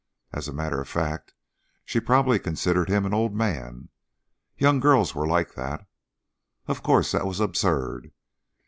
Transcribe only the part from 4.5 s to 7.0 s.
young girls were like that. Of